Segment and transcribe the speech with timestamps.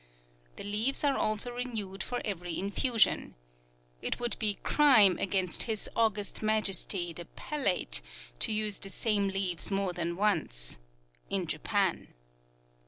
[0.55, 3.35] The leaves are also renewed for every infusion.
[4.01, 8.01] It would be crime against his August Majesty, the Palate,
[8.39, 10.79] to use the same leaves more than once
[11.29, 12.15] in Japan.